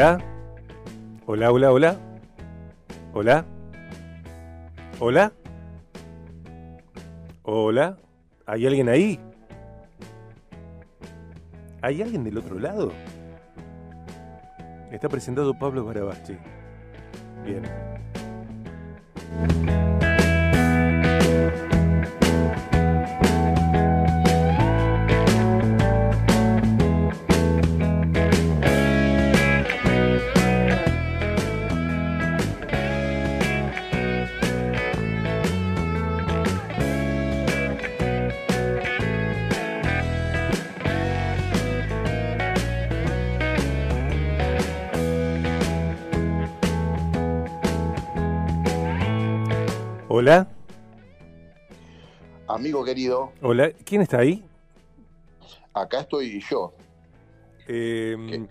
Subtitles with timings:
[0.00, 0.18] Hola.
[1.26, 1.72] Hola, hola,
[3.12, 3.44] hola.
[4.98, 5.32] Hola.
[7.42, 7.98] Hola.
[8.46, 9.20] ¿Hay alguien ahí?
[11.82, 12.92] ¿Hay alguien del otro lado?
[14.90, 16.38] Está presentado Pablo Barabachi.
[17.44, 17.62] Bien.
[50.12, 50.48] Hola.
[52.48, 53.70] Amigo querido, Hola.
[53.84, 54.44] ¿Quién está ahí?
[55.72, 56.74] acá estoy yo,
[57.68, 58.34] Eh, ¿Qué?
[58.34, 58.48] eh,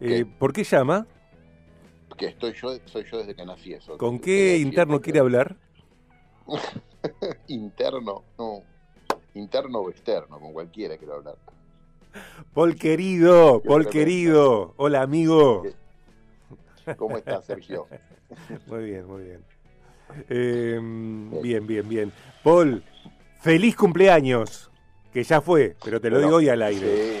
[0.00, 0.26] ¿Qué?
[0.26, 1.06] ¿Por qué llama?
[2.18, 3.96] que estoy yo, soy yo desde que nací eso.
[3.96, 5.56] ¿Con qué interno quiere hablar?
[7.48, 8.62] Interno, no.
[9.32, 11.36] Interno o externo, con cualquiera quiero hablar.
[12.52, 14.74] Paul querido, Paul querido.
[14.76, 15.62] Hola amigo.
[16.98, 17.86] ¿Cómo estás, Sergio?
[18.66, 19.57] Muy bien, muy bien.
[20.28, 20.78] Eh,
[21.42, 22.12] bien, bien, bien.
[22.42, 22.82] Paul,
[23.40, 24.70] feliz cumpleaños.
[25.12, 26.86] Que ya fue, pero te lo Bueno, digo hoy al aire.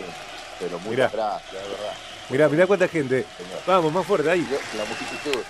[0.60, 1.92] pero muchas gracias, de verdad.
[2.30, 3.22] Mirá, mirá cuánta gente.
[3.36, 3.60] señor.
[3.66, 4.46] Vamos, más fuerte ahí.
[4.76, 5.42] La multitud.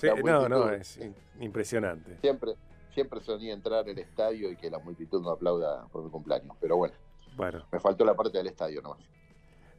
[0.00, 0.98] Sí, la no, no, es
[1.40, 2.16] impresionante.
[2.20, 2.54] Siempre,
[2.92, 6.56] siempre soñé entrar al estadio y que la multitud me aplauda por mi cumpleaños.
[6.60, 6.94] Pero bueno,
[7.36, 8.98] Bueno, me faltó la parte del estadio nomás.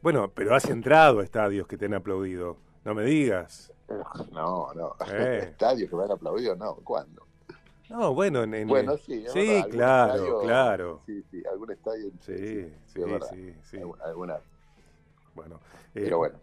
[0.00, 2.56] bueno, pero has entrado a estadios que te han aplaudido.
[2.88, 3.70] No me digas.
[4.32, 4.94] No, no.
[5.12, 5.40] Eh.
[5.50, 6.76] Estadios que me han aplaudido, no.
[6.76, 7.26] ¿Cuándo?
[7.90, 9.26] No, bueno, en, en- Bueno, sí.
[9.30, 11.02] sí, verdad, claro, estadio- claro.
[11.04, 12.10] Sí, sí, algún estadio.
[12.20, 13.28] Sí, sí, verdad.
[13.30, 13.76] sí, sí.
[14.02, 14.38] Alguna-.
[15.34, 15.56] Bueno,
[15.94, 16.38] eh, Pero bueno,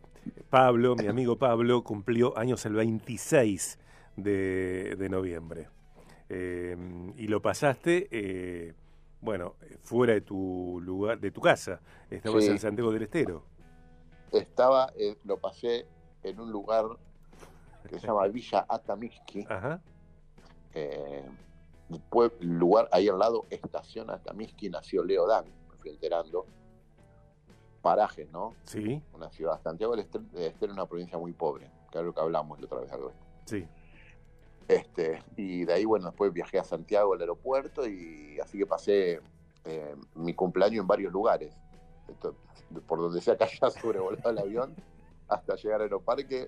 [0.52, 3.80] Pablo, mi amigo Pablo, cumplió años el 26
[4.16, 5.68] de, de noviembre.
[6.30, 6.78] Eh,
[7.18, 8.74] y lo pasaste, eh,
[9.20, 11.80] bueno, fuera de tu lugar, de tu casa.
[12.12, 12.52] Estabas Sí.
[12.52, 13.42] en Santiago del Estero.
[14.32, 15.88] estaba, eh, lo pasé
[16.26, 16.86] en un lugar
[17.88, 19.80] que se llama Villa Atamiski, Ajá.
[20.74, 21.24] eh,
[22.40, 26.46] lugar ahí al lado, estación Atamiski, nació Leo Dan, me fui enterando.
[27.82, 28.56] Parajes, ¿no?
[28.64, 29.62] Sí, Una ciudad.
[29.62, 33.12] Santiago del Estero, es una provincia muy pobre, claro que hablamos la otra vez algo
[33.46, 33.68] sí.
[34.68, 39.22] Este, y de ahí, bueno, después viajé a Santiago, al aeropuerto, y así que pasé
[39.64, 41.56] eh, mi cumpleaños en varios lugares.
[42.88, 44.76] Por donde sea que haya sobrevolado el avión,
[45.28, 46.48] hasta llegar al aeroparque,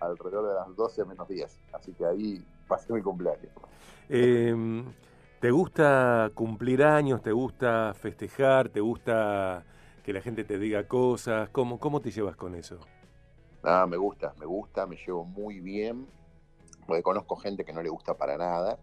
[0.00, 1.60] alrededor de las 12 menos 10.
[1.72, 3.52] Así que ahí pasé mi cumpleaños.
[4.08, 4.84] Eh,
[5.40, 7.20] ¿Te gusta cumplir años?
[7.22, 8.70] ¿Te gusta festejar?
[8.70, 9.64] ¿Te gusta
[10.02, 11.50] que la gente te diga cosas?
[11.50, 12.78] ¿Cómo, cómo te llevas con eso?
[13.62, 16.06] Nada, me gusta, me gusta, me llevo muy bien,
[16.86, 18.78] porque conozco gente que no le gusta para nada.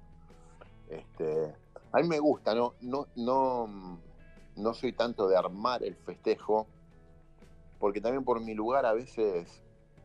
[0.89, 1.55] Este,
[1.91, 3.99] a mí me gusta, no, no, no,
[4.55, 6.67] no soy tanto de armar el festejo,
[7.81, 9.61] porque también por mi lugar a veces,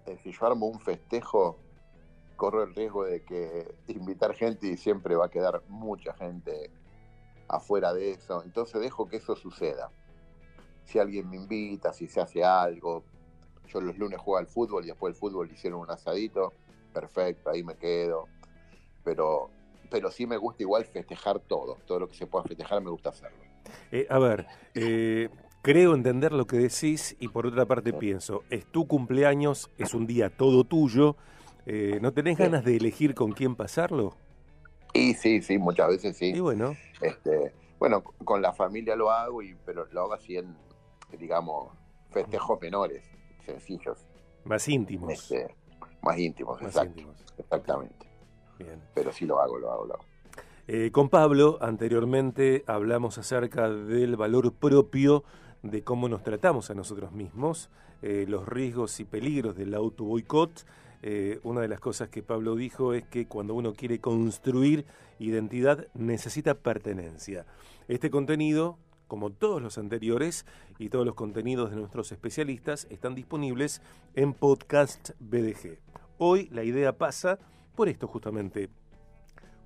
[0.07, 1.59] eh, si yo armo un festejo,
[2.35, 6.71] corro el riesgo de que invitar gente y siempre va a quedar mucha gente
[7.47, 8.43] afuera de eso.
[8.43, 9.91] Entonces dejo que eso suceda.
[10.87, 13.05] Si alguien me invita, si se hace algo,
[13.69, 16.55] yo los lunes juego al fútbol y después del fútbol hicieron un asadito,
[16.95, 18.27] perfecto, ahí me quedo.
[19.05, 19.51] Pero,
[19.91, 23.11] pero sí me gusta igual festejar todo, todo lo que se pueda festejar me gusta
[23.11, 23.45] hacerlo.
[23.91, 25.29] Eh, a ver, eh,
[25.67, 30.07] creo entender lo que decís y por otra parte pienso, es tu cumpleaños, es un
[30.07, 31.17] día todo tuyo,
[31.67, 32.45] eh, ¿no tenés Sí.
[32.45, 34.15] ganas de elegir con quién pasarlo?
[34.95, 36.27] Y sí, sí, muchas veces sí.
[36.27, 40.55] Y bueno, Este, bueno, con la familia lo hago, y, pero lo hago así en,
[41.19, 41.73] digamos,
[42.13, 43.03] festejos menores,
[43.45, 43.99] sencillos,
[44.45, 45.13] más íntimos.
[45.13, 45.53] este,
[46.01, 47.17] más íntimos, Más exacto, íntimos.
[47.39, 48.07] exactamente.
[48.57, 48.81] Bien.
[48.95, 50.05] Pero sí lo hago, lo hago, lo hago.
[50.69, 55.25] Eh, con Pablo, anteriormente hablamos acerca del valor propio
[55.63, 57.71] de cómo nos tratamos a nosotros mismos,
[58.03, 60.67] eh, los riesgos y peligros del auto boicot.
[61.03, 64.87] Eh, una de las cosas que Pablo dijo es que cuando uno quiere construir
[65.19, 67.47] identidad necesita pertenencia.
[67.89, 70.47] Este contenido, como todos los anteriores
[70.79, 73.83] y todos los contenidos de nuestros especialistas, están disponibles
[74.15, 75.79] en Podcast BDG.
[76.19, 77.39] Hoy la idea pasa
[77.75, 78.69] por esto justamente,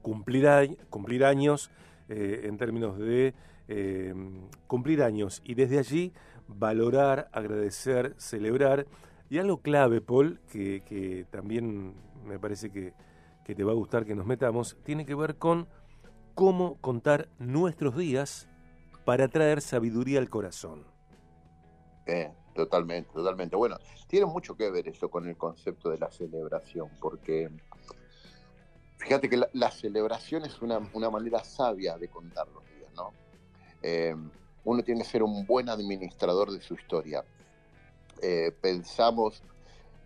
[0.03, 1.71] cumplir, cumplir años
[2.09, 3.35] eh, en términos de
[3.71, 4.15] eh,
[4.67, 6.13] cumplir años y desde allí
[6.47, 8.87] valorar, agradecer, celebrar.
[9.29, 11.95] Y algo clave, Paul, que, también
[12.27, 12.93] me parece que,
[13.45, 15.69] que te va a gustar que nos metamos, tiene que ver con
[16.35, 18.49] cómo contar nuestros días
[19.05, 20.85] para traer sabiduría al corazón.
[22.07, 23.57] Eh, Totalmente, totalmente.
[23.57, 27.51] Bueno, tiene mucho que ver eso con el concepto de la celebración, porque
[28.99, 30.81] fíjate que la, celebración es una,
[31.11, 33.13] manera sabia de contar los días, ¿no?
[33.83, 34.15] Eh,
[34.65, 37.25] uno tiene que ser un buen administrador de su historia.
[38.23, 39.43] Eh, pensamos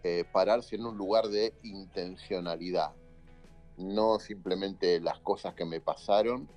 [0.05, 2.93] eh, pararse en un lugar de intencionalidad,
[3.77, 6.49] no simplemente las cosas que me pasaron,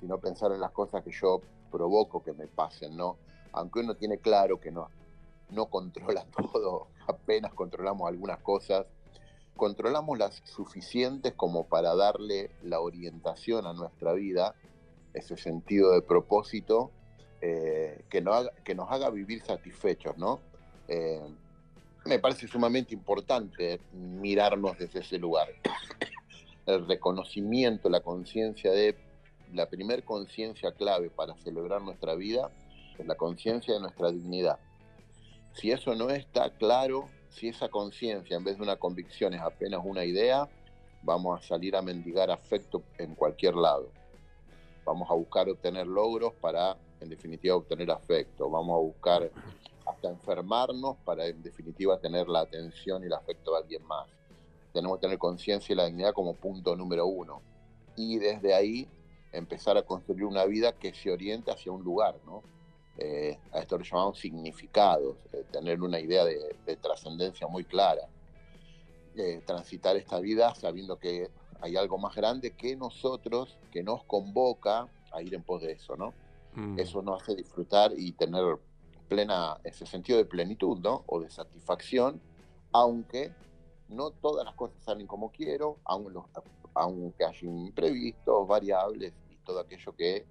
[0.00, 1.40] sino pensar en las cosas que yo
[1.70, 3.16] provoco que me pasen, ¿no?
[3.52, 4.88] Aunque uno tiene claro que no,
[5.50, 8.86] no controla todo, apenas controlamos algunas cosas,
[9.56, 14.54] controlamos las suficientes como para darle la orientación a nuestra vida,
[15.14, 16.90] ese sentido de propósito,
[17.40, 20.40] eh, que, nos haga, que nos haga vivir satisfechos, ¿no?
[20.88, 21.20] Eh,
[22.04, 25.48] me parece sumamente importante mirarnos desde ese lugar.
[26.66, 28.96] El reconocimiento, la conciencia de
[29.52, 32.50] la primer conciencia clave para celebrar nuestra vida
[32.98, 34.58] es la conciencia de nuestra dignidad.
[35.52, 39.80] Si eso no está claro, si esa conciencia en vez de una convicción es apenas
[39.84, 40.48] una idea,
[41.02, 43.90] vamos a salir a mendigar afecto en cualquier lado.
[44.84, 48.50] Vamos a buscar obtener logros para, en definitiva, obtener afecto.
[48.50, 49.30] Vamos a buscar
[49.86, 54.08] hasta enfermarnos para, en definitiva, tener la atención y el afecto de alguien más.
[54.72, 57.42] Tenemos que tener conciencia y la dignidad como punto número uno.
[57.96, 58.88] Y desde ahí
[59.32, 62.42] empezar a construir una vida que se oriente hacia un lugar, ¿no?
[62.96, 68.02] Eh, a esto lo llamamos significados, eh, tener una idea de, trascendencia muy clara,
[69.16, 71.30] eh, transitar esta vida sabiendo que
[71.64, 75.96] hay algo más grande que nosotros, que nos convoca a ir en pos de eso,
[75.96, 76.12] ¿no?
[76.54, 76.78] Mm.
[76.78, 78.58] Eso nos hace disfrutar y tener
[79.08, 81.04] plena, ese sentido de plenitud, ¿no?
[81.06, 82.20] O de satisfacción,
[82.72, 83.32] aunque
[83.88, 85.78] no todas las cosas salen como quiero,
[86.74, 90.26] aunque haya imprevistos, variables y todo aquello que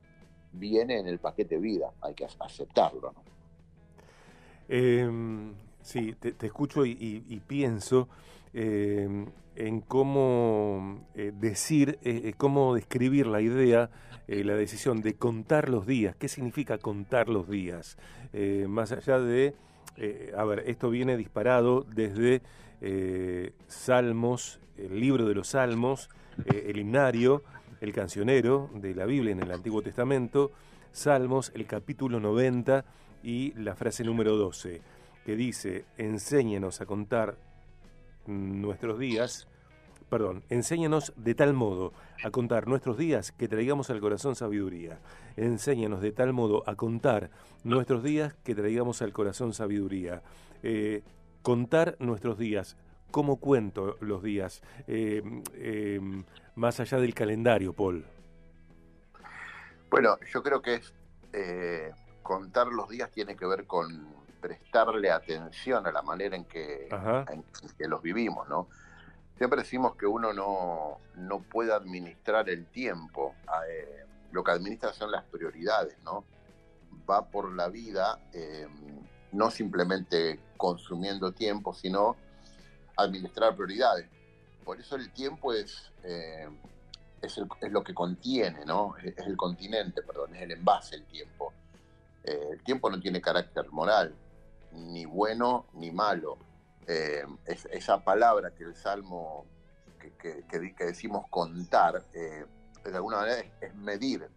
[0.51, 3.11] viene en el paquete vida, hay que aceptarlo.
[3.11, 3.23] ¿no?
[4.67, 8.07] Em, sí, te, escucho y, pienso
[8.53, 13.89] em, en cómo eh, decir, eh, eh, cómo describir la idea,
[14.25, 16.15] la decisión de contar los días.
[16.15, 17.97] ¿Qué significa contar los días?
[18.67, 19.53] más allá de,
[20.35, 22.41] a ver, esto viene disparado desde
[23.67, 26.09] Salmos, el libro de los Salmos,
[26.47, 27.43] el himnario,
[27.81, 30.51] el cancionero de la Biblia en el Antiguo Testamento,
[30.93, 32.85] Salmos, el capítulo 90
[33.23, 34.81] y la frase número 12,
[35.25, 37.35] que dice, enséñenos a contar
[38.25, 39.47] nuestros días,
[40.09, 41.93] perdón, enséñanos de tal modo
[42.23, 44.99] a contar nuestros días que traigamos al corazón sabiduría.
[45.35, 47.29] Enséñanos de tal modo a contar
[47.63, 50.21] nuestros días que traigamos al corazón sabiduría.
[50.61, 51.03] Eh,
[51.41, 52.77] contar nuestros días.
[53.11, 54.63] ¿Cómo cuento los días?
[54.87, 55.21] Eh,
[55.53, 55.99] eh,
[56.55, 58.05] más allá del calendario, Paul?
[59.91, 60.93] Bueno, yo creo que es
[61.33, 61.91] eh,
[62.23, 64.07] contar los días tiene que ver con
[64.43, 66.89] prestarle atención a la manera en que,
[67.87, 68.67] los vivimos, ¿no?
[69.37, 73.35] Siempre decimos que uno no, no puede administrar el tiempo,
[73.69, 76.25] eh, lo que administra son las prioridades, ¿no?
[77.09, 78.67] Va por la vida eh,
[79.31, 82.15] no simplemente consumiendo tiempo, sino
[82.97, 84.07] administrar prioridades
[84.63, 86.47] por eso el tiempo es, eh,
[87.21, 87.37] es,
[87.71, 88.95] lo que contiene, ¿no?
[88.97, 91.53] Es, el continente, perdón, es el envase el tiempo.
[92.23, 94.13] Eh, el tiempo no tiene carácter moral,
[94.73, 96.37] ni bueno ni malo.
[96.87, 99.45] Eh, esa palabra que el Salmo,
[99.99, 102.45] que, que, decimos contar, de
[102.83, 104.27] alguna manera es, medir.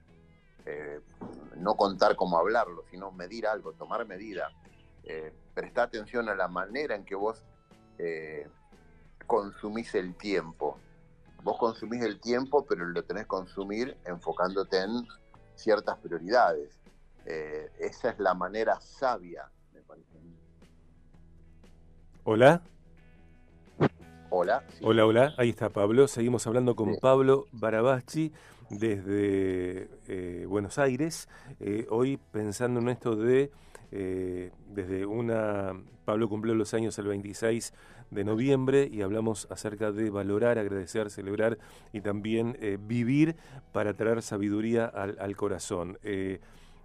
[1.57, 4.51] no contar como hablarlo, sino medir algo, tomar medida.
[5.55, 7.43] prestar atención a la manera en que vos
[9.27, 10.79] consumís el tiempo.
[11.43, 15.07] Vos consumís el tiempo, pero lo tenés que consumir enfocándote en
[15.55, 16.79] ciertas prioridades.
[17.25, 19.51] Eh, esa es la manera sabia.
[22.29, 22.61] Hola.
[24.31, 24.65] Hola.
[24.83, 25.35] Hola, hola.
[25.39, 26.09] Ahí está Pablo.
[26.09, 28.33] Seguimos hablando con Pablo Barabachi
[28.69, 31.29] desde eh, Buenos Aires.
[31.61, 33.53] Eh, hoy pensando en esto de,
[33.93, 37.73] desde una, Pablo cumplió los años el 26
[38.11, 41.59] de noviembre y hablamos acerca de valorar, agradecer, celebrar
[41.93, 43.37] y también eh, vivir
[43.71, 45.97] para traer sabiduría al, corazón.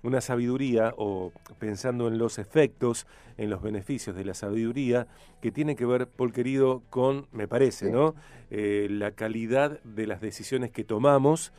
[0.03, 5.07] Eh, una sabiduría o pensando en los efectos, en los beneficios de la sabiduría,
[5.41, 8.15] que tiene que ver, Paul querido, con, me parece, ¿no?
[8.49, 11.53] Eh, la calidad de las decisiones que tomamos,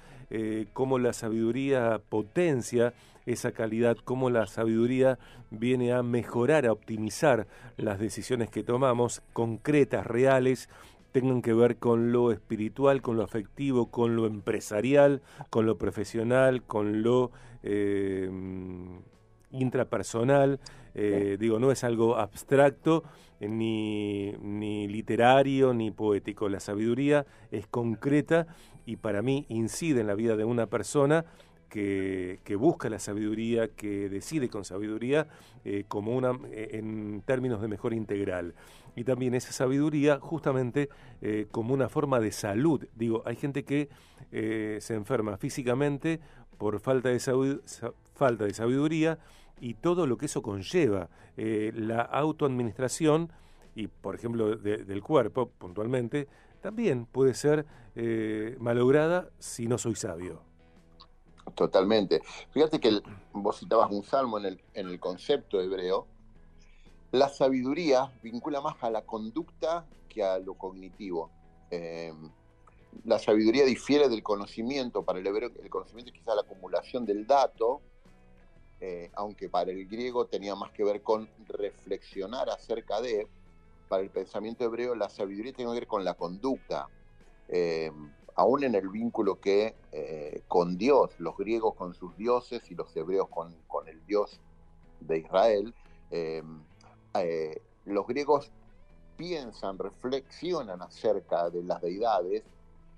[0.73, 2.95] cómo la sabiduría potencia
[3.27, 5.19] esa calidad, cómo la sabiduría
[5.51, 7.47] viene a mejorar, a optimizar
[7.77, 10.69] las decisiones que tomamos, concretas, reales,
[11.13, 16.63] tengan que ver con lo espiritual, con lo afectivo, con lo empresarial, con lo profesional,
[16.63, 17.31] con lo
[17.63, 18.31] eh,
[19.51, 20.59] intrapersonal.
[20.95, 23.05] Eh, digo, no es algo abstracto,
[23.41, 26.49] ni, ni literario, ni poético.
[26.49, 28.47] La sabiduría es concreta
[28.87, 31.25] y para mí incide en la vida de una persona
[31.73, 35.27] que, busca la sabiduría, que decide con sabiduría
[35.65, 38.55] eh, como una, eh, en términos de mejor integral.
[38.95, 40.91] Y también esa sabiduría justamente
[41.23, 42.87] eh, como una forma de salud.
[42.95, 43.89] Digo, hay gente que
[44.81, 46.21] se enferma físicamente
[46.57, 47.21] por falta de,
[48.15, 49.19] falta de sabiduría
[49.61, 51.09] y todo lo que eso conlleva.
[51.37, 53.31] la autoadministración
[53.75, 56.29] y, por ejemplo, del cuerpo, puntualmente,
[56.61, 57.67] también puede ser
[58.59, 60.52] malograda si no soy sabio.
[61.55, 62.23] Totalmente.
[62.51, 63.01] Fíjate que
[63.33, 66.07] vos citabas un salmo en el, en el concepto hebreo.
[67.13, 71.31] La sabiduría vincula más a la conducta que a lo cognitivo.
[71.71, 72.31] Em,
[73.05, 75.03] la sabiduría difiere del conocimiento.
[75.03, 77.81] Para el hebreo, el conocimiento es quizá la acumulación del dato,
[78.81, 83.27] eh, aunque para el griego tenía más que ver con reflexionar acerca de.
[83.89, 86.89] Para el pensamiento hebreo, la sabiduría tiene que ver con la conducta.
[87.49, 92.75] Em, aún en el vínculo que eh, con Dios, los griegos con sus dioses y
[92.75, 93.55] los hebreos con,
[93.87, 94.41] el Dios
[95.01, 95.75] de Israel,
[96.11, 96.63] em,
[97.15, 98.51] eh, los griegos
[99.17, 102.43] piensan, reflexionan acerca de las deidades,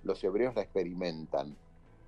[0.04, 1.56] los hebreos la experimentan.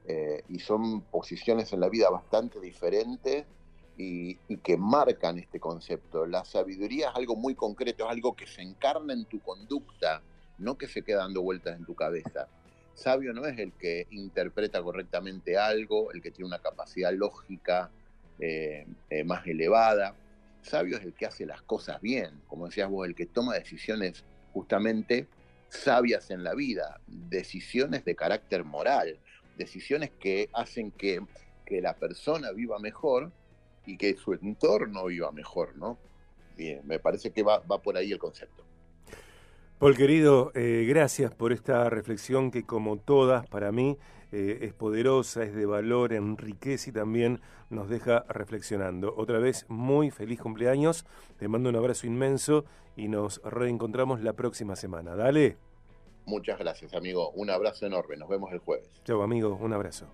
[0.08, 3.44] Eh, y son posiciones en la vida bastante diferentes
[3.96, 6.26] y, y, que marcan este concepto.
[6.26, 10.22] La sabiduría es algo muy concreto, es algo que se encarna en tu conducta,
[10.58, 12.46] no que se queda dando vueltas en tu cabeza.
[12.96, 17.90] Sabio no es el que interpreta correctamente algo, el que tiene una capacidad lógica
[18.40, 20.14] eh, eh, más elevada.
[20.62, 24.24] Sabio es el que hace las cosas bien, como decías vos, el que toma decisiones
[24.54, 25.28] justamente
[25.68, 29.18] sabias en la vida, decisiones de carácter moral,
[29.58, 31.20] decisiones que hacen que,
[31.66, 33.30] que la persona viva mejor
[33.84, 35.98] y que su entorno viva mejor, ¿no?
[36.56, 38.65] Bien, me parece que va, va por ahí el concepto.
[39.78, 43.98] Paul querido, eh, gracias por esta reflexión que como todas para mí
[44.32, 49.14] eh, es poderosa, es de valor, enriquece y también nos deja reflexionando.
[49.16, 51.04] Otra vez, muy feliz cumpleaños,
[51.38, 52.64] te mando un abrazo inmenso
[52.96, 55.14] y nos reencontramos la próxima semana.
[55.14, 55.58] Dale.
[56.24, 57.30] Muchas gracias, amigo.
[57.32, 58.16] Un abrazo enorme.
[58.16, 58.90] Nos vemos el jueves.
[59.04, 59.58] Chau, amigo.
[59.60, 60.06] Un abrazo.